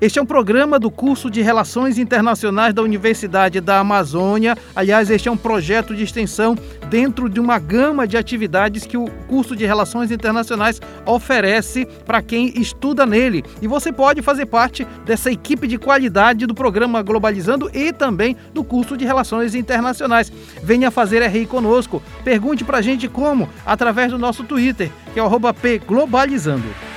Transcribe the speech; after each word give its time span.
Este 0.00 0.20
é 0.20 0.22
um 0.22 0.26
programa 0.26 0.78
do 0.78 0.92
curso 0.92 1.28
de 1.28 1.42
Relações 1.42 1.98
Internacionais 1.98 2.72
da 2.72 2.80
Universidade 2.82 3.60
da 3.60 3.80
Amazônia. 3.80 4.56
Aliás, 4.74 5.10
este 5.10 5.28
é 5.28 5.32
um 5.32 5.36
projeto 5.36 5.92
de 5.92 6.04
extensão 6.04 6.56
dentro 6.88 7.28
de 7.28 7.40
uma 7.40 7.58
gama 7.58 8.06
de 8.06 8.16
atividades 8.16 8.86
que 8.86 8.96
o 8.96 9.10
curso 9.26 9.56
de 9.56 9.66
Relações 9.66 10.12
Internacionais 10.12 10.80
oferece 11.04 11.84
para 12.06 12.22
quem 12.22 12.52
estuda 12.60 13.04
nele. 13.04 13.44
E 13.60 13.66
você 13.66 13.90
pode 13.90 14.22
fazer 14.22 14.46
parte 14.46 14.86
dessa 15.04 15.32
equipe 15.32 15.66
de 15.66 15.76
qualidade 15.76 16.46
do 16.46 16.54
programa 16.54 17.02
Globalizando 17.02 17.68
e 17.74 17.92
também 17.92 18.36
do 18.54 18.62
curso 18.62 18.96
de 18.96 19.04
Relações 19.04 19.52
Internacionais. 19.56 20.30
Venha 20.62 20.92
fazer 20.92 21.26
RI 21.26 21.44
conosco. 21.44 22.00
Pergunte 22.22 22.62
para 22.62 22.78
a 22.78 22.82
gente 22.82 23.08
como 23.08 23.48
através 23.66 24.12
do 24.12 24.18
nosso 24.18 24.44
Twitter, 24.44 24.92
que 25.12 25.18
é 25.18 25.22
o 25.24 25.28
@pglobalizando. 25.28 26.87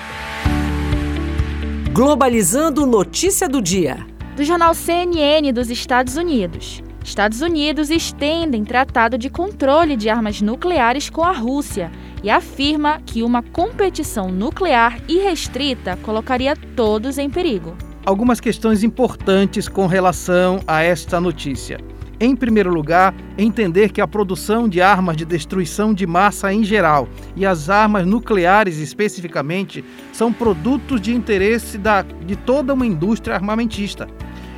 Globalizando 1.94 2.86
notícia 2.86 3.50
do 3.50 3.62
dia. 3.62 4.08
Do 4.38 4.46
jornal 4.46 4.74
CNN 4.74 5.52
dos 5.52 5.70
Estados 5.70 6.16
Unidos. 6.16 6.82
Estados 7.04 7.42
Unidos 7.42 7.90
estendem 7.90 8.64
tratado 8.64 9.18
de 9.18 9.30
controle 9.30 9.98
de 9.98 10.08
armas 10.08 10.42
nucleares 10.42 11.10
com 11.10 11.22
a 11.22 11.34
Rússia 11.34 11.92
e 12.24 12.30
afirma 12.30 13.02
que 13.06 13.22
uma 13.22 13.44
competição 13.44 14.30
nuclear 14.32 15.02
irrestrita 15.06 15.98
colocaria 15.98 16.56
todos 16.78 17.18
em 17.18 17.30
perigo. 17.30 17.76
Algumas 18.06 18.40
questões 18.40 18.86
importantes 18.86 19.68
com 19.68 19.86
relação 19.86 20.62
a 20.66 20.82
esta 20.82 21.20
notícia. 21.20 21.78
Em 22.24 22.36
primeiro 22.36 22.72
lugar, 22.72 23.16
entender 23.36 23.92
que 23.92 24.00
a 24.00 24.08
produção 24.08 24.70
de 24.70 24.80
armas 24.80 25.18
de 25.18 25.26
destruição 25.26 25.92
de 25.92 26.06
massa 26.06 26.54
em 26.54 26.64
geral 26.64 27.10
e 27.36 27.48
as 27.48 27.68
armas 27.68 28.06
nucleares 28.06 28.78
especificamente 28.78 29.84
são 30.14 30.32
produtos 30.32 31.02
de 31.02 31.16
interesse 31.16 31.80
da, 31.80 32.04
de 32.04 32.36
toda 32.36 32.76
uma 32.76 32.86
indústria 32.86 33.34
armamentista. 33.34 34.08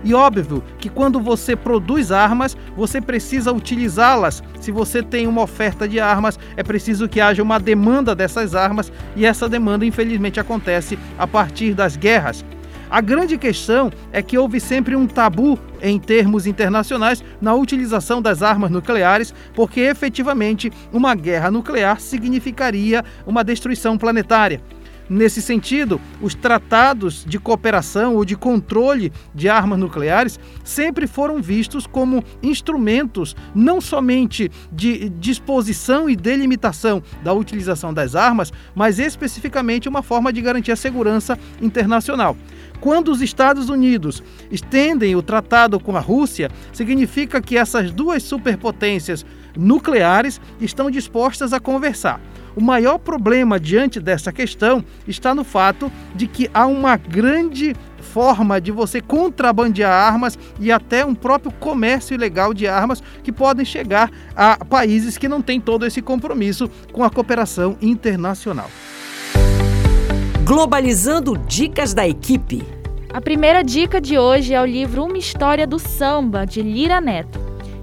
E 0.04 0.14
óbvio 0.14 0.62
que 0.78 0.90
quando 0.90 1.22
você 1.22 1.56
produz 1.56 2.12
armas, 2.12 2.58
você 2.76 3.00
precisa 3.00 3.54
utilizá-las. 3.54 4.44
Se 4.60 4.70
você 4.70 5.02
tem 5.02 5.26
uma 5.26 5.44
oferta 5.44 5.88
de 5.88 6.02
armas, 6.02 6.38
é 6.58 6.64
preciso 6.64 7.08
que 7.08 7.22
haja 7.22 7.42
uma 7.42 7.62
demanda 7.62 8.14
dessas 8.14 8.56
armas, 8.56 8.92
e 9.16 9.26
essa 9.26 9.48
demanda, 9.48 9.86
infelizmente, 9.86 10.38
acontece 10.38 11.00
a 11.18 11.26
partir 11.26 11.74
das 11.74 11.96
guerras. 11.96 12.44
A 12.94 13.02
grande 13.02 13.40
questão 13.40 13.92
é 14.12 14.22
que 14.22 14.38
houve 14.38 14.60
sempre 14.60 14.96
um 14.96 15.08
tabu 15.08 15.58
em 15.82 15.98
termos 15.98 16.46
internacionais 16.46 17.24
na 17.42 17.56
utilização 17.56 18.22
das 18.22 18.44
armas 18.44 18.70
nucleares, 18.70 19.34
porque 19.56 19.80
efetivamente 19.80 20.72
uma 20.92 21.16
guerra 21.16 21.50
nuclear 21.50 22.00
significaria 22.00 23.04
uma 23.26 23.44
destruição 23.44 23.98
planetária. 23.98 24.62
Nesse 25.14 25.44
sentido, 25.44 26.02
os 26.20 26.34
tratados 26.34 27.24
de 27.24 27.38
cooperação 27.38 28.16
ou 28.16 28.26
de 28.26 28.36
controle 28.36 29.14
de 29.32 29.48
armas 29.48 29.78
nucleares 29.78 30.40
sempre 30.64 31.06
foram 31.06 31.40
vistos 31.40 31.86
como 31.86 32.24
instrumentos 32.42 33.36
não 33.54 33.80
somente 33.80 34.50
de 34.72 35.10
disposição 35.10 36.10
e 36.10 36.16
delimitação 36.16 37.04
da 37.24 37.32
utilização 37.32 37.94
das 37.94 38.16
armas, 38.16 38.52
mas 38.74 38.98
especificamente 38.98 39.88
uma 39.88 40.02
forma 40.02 40.34
de 40.34 40.42
garantir 40.42 40.72
a 40.72 40.76
segurança 40.76 41.38
internacional. 41.62 42.36
Quando 42.82 43.12
os 43.12 43.22
Estados 43.22 43.70
Unidos 43.70 44.24
estendem 44.50 45.16
o 45.16 45.22
tratado 45.22 45.80
com 45.80 45.96
a 45.96 46.00
Rússia, 46.00 46.50
significa 46.72 47.40
que 47.40 47.56
essas 47.56 47.92
duas 47.92 48.24
superpotências 48.24 49.24
nucleares 49.56 50.42
estão 50.60 50.90
dispostas 50.90 51.54
a 51.54 51.60
conversar. 51.60 52.20
O 52.56 52.62
maior 52.62 53.00
problema 53.00 53.60
diante 53.60 54.00
dessa 54.00 54.32
questão 54.32 54.84
está 55.08 55.34
no 55.34 55.44
fato 55.44 55.92
de 56.16 56.28
que 56.28 56.50
há 56.54 56.68
uma 56.68 56.98
grande 56.98 57.76
forma 57.98 58.62
de 58.62 58.72
você 58.72 59.02
contrabandear 59.02 59.92
armas 59.92 60.38
e 60.60 60.72
até 60.72 61.04
um 61.04 61.16
próprio 61.16 61.52
comércio 61.54 62.14
ilegal 62.14 62.54
de 62.54 62.68
armas 62.68 63.02
que 63.24 63.32
podem 63.32 63.66
chegar 63.66 64.12
a 64.36 64.64
países 64.64 65.18
que 65.18 65.28
não 65.28 65.42
têm 65.42 65.60
todo 65.60 65.86
esse 65.86 66.02
compromisso 66.02 66.70
com 66.92 67.04
a 67.04 67.10
cooperação 67.10 67.76
internacional. 67.82 68.70
Globalizando 70.46 71.38
dicas 71.38 71.94
da 71.94 72.08
equipe. 72.08 72.62
A 73.12 73.22
primeira 73.22 73.64
dica 73.64 74.00
de 74.00 74.18
hoje 74.18 74.54
é 74.54 74.62
o 74.62 74.66
livro 74.66 75.06
Uma 75.06 75.18
História 75.18 75.66
do 75.66 75.80
Samba, 75.80 76.46
de 76.46 76.62
Lira 76.62 77.02
Neto. 77.02 77.40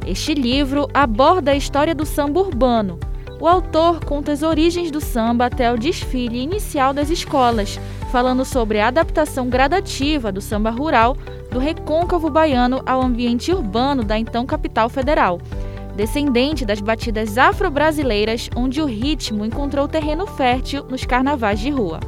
Este 0.06 0.34
livro 0.34 0.88
aborda 0.94 1.50
a 1.52 1.56
história 1.56 1.94
do 1.94 2.06
samba 2.06 2.41
urbano 2.41 2.98
o 3.40 3.48
autor 3.48 4.04
conta 4.04 4.32
as 4.32 4.42
origens 4.42 4.90
do 4.90 5.00
samba 5.00 5.46
até 5.46 5.72
o 5.72 5.78
desfile 5.78 6.42
inicial 6.42 6.92
das 6.92 7.08
escolas, 7.08 7.80
falando 8.12 8.44
sobre 8.44 8.78
a 8.78 8.88
adaptação 8.88 9.48
gradativa 9.48 10.30
do 10.30 10.42
samba 10.42 10.68
rural 10.70 11.16
do 11.50 11.58
recôncavo 11.58 12.28
baiano 12.28 12.82
ao 12.84 13.02
ambiente 13.02 13.50
urbano 13.50 14.04
da 14.04 14.18
então 14.18 14.44
capital 14.44 14.90
federal. 14.90 15.40
Descendente 15.96 16.64
das 16.64 16.80
batidas 16.80 17.38
afro-brasileiras, 17.38 18.48
onde 18.54 18.80
o 18.80 18.86
ritmo 18.86 19.44
encontrou 19.44 19.88
terreno 19.88 20.26
fértil 20.26 20.84
nos 20.84 21.04
carnavais 21.04 21.58
de 21.58 21.70
rua. 21.70 21.98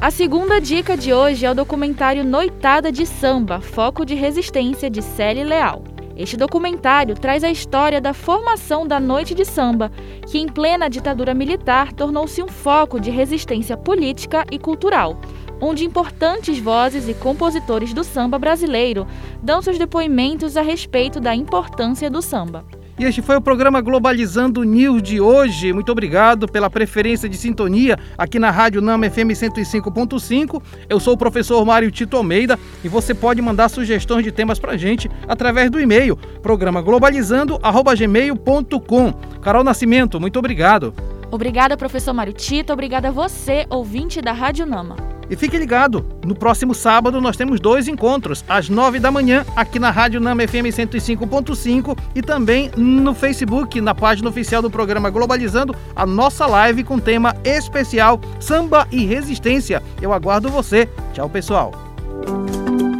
A 0.00 0.10
segunda 0.10 0.60
dica 0.60 0.96
de 0.96 1.12
hoje 1.12 1.44
é 1.44 1.50
o 1.50 1.54
documentário 1.54 2.24
Noitada 2.24 2.92
de 2.92 3.04
Samba, 3.06 3.60
Foco 3.60 4.04
de 4.04 4.14
Resistência 4.14 4.88
de 4.88 5.02
Célie 5.02 5.44
Leal. 5.44 5.95
Este 6.16 6.34
documentário 6.34 7.14
traz 7.14 7.44
a 7.44 7.50
história 7.50 8.00
da 8.00 8.14
formação 8.14 8.86
da 8.86 8.98
Noite 8.98 9.34
de 9.34 9.44
Samba, 9.44 9.92
que 10.26 10.38
em 10.38 10.48
plena 10.48 10.88
ditadura 10.88 11.34
militar 11.34 11.92
tornou-se 11.92 12.42
um 12.42 12.48
foco 12.48 12.98
de 12.98 13.10
resistência 13.10 13.76
política 13.76 14.46
e 14.50 14.58
cultural, 14.58 15.20
onde 15.60 15.84
importantes 15.84 16.58
vozes 16.58 17.06
e 17.06 17.12
compositores 17.12 17.92
do 17.92 18.02
samba 18.02 18.38
brasileiro 18.38 19.06
dão 19.42 19.60
seus 19.60 19.78
depoimentos 19.78 20.56
a 20.56 20.62
respeito 20.62 21.20
da 21.20 21.34
importância 21.34 22.08
do 22.08 22.22
samba. 22.22 22.64
E 22.98 23.04
este 23.04 23.20
foi 23.20 23.36
o 23.36 23.42
programa 23.42 23.82
Globalizando 23.82 24.64
News 24.64 25.02
de 25.02 25.20
hoje. 25.20 25.70
Muito 25.70 25.92
obrigado 25.92 26.48
pela 26.48 26.70
preferência 26.70 27.28
de 27.28 27.36
sintonia 27.36 27.98
aqui 28.16 28.38
na 28.38 28.50
Rádio 28.50 28.80
Nama 28.80 29.10
FM 29.10 29.32
105.5. 29.32 30.62
Eu 30.88 30.98
sou 30.98 31.12
o 31.12 31.18
professor 31.18 31.62
Mário 31.62 31.90
Tito 31.90 32.16
Almeida 32.16 32.58
e 32.82 32.88
você 32.88 33.12
pode 33.12 33.42
mandar 33.42 33.68
sugestões 33.68 34.24
de 34.24 34.32
temas 34.32 34.58
para 34.58 34.78
gente 34.78 35.10
através 35.28 35.70
do 35.70 35.78
e-mail 35.78 36.16
programaglobalizando@gmail.com. 36.42 39.12
Carol 39.42 39.62
Nascimento, 39.62 40.18
muito 40.18 40.38
obrigado. 40.38 40.94
Obrigada, 41.30 41.76
professor 41.76 42.14
Mário 42.14 42.32
Tito. 42.32 42.72
Obrigada 42.72 43.08
a 43.08 43.12
você, 43.12 43.66
ouvinte 43.68 44.22
da 44.22 44.32
Rádio 44.32 44.64
Nama. 44.64 44.96
E 45.28 45.36
fique 45.36 45.58
ligado, 45.58 46.04
no 46.24 46.34
próximo 46.34 46.74
sábado 46.74 47.20
nós 47.20 47.36
temos 47.36 47.58
dois 47.58 47.88
encontros, 47.88 48.44
às 48.48 48.68
nove 48.68 49.00
da 49.00 49.10
manhã, 49.10 49.44
aqui 49.56 49.78
na 49.78 49.90
Rádio 49.90 50.20
Nama 50.20 50.46
FM 50.46 50.70
105.5 50.70 51.98
e 52.14 52.22
também 52.22 52.70
no 52.76 53.14
Facebook, 53.14 53.80
na 53.80 53.94
página 53.94 54.28
oficial 54.28 54.62
do 54.62 54.70
programa 54.70 55.10
Globalizando, 55.10 55.74
a 55.94 56.06
nossa 56.06 56.46
live 56.46 56.84
com 56.84 56.98
tema 56.98 57.34
especial 57.44 58.20
Samba 58.38 58.86
e 58.92 59.04
Resistência. 59.04 59.82
Eu 60.00 60.12
aguardo 60.12 60.48
você. 60.48 60.88
Tchau, 61.12 61.28
pessoal. 61.28 61.72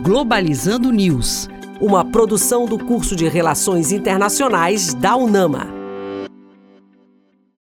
Globalizando 0.03 0.91
News, 0.91 1.49
uma 1.81 2.05
produção 2.05 2.67
do 2.67 2.79
curso 2.79 3.15
de 3.15 3.29
Relações 3.29 3.93
Internacionais 3.93 4.95
da 4.95 5.17
UNAMA. 5.17 5.76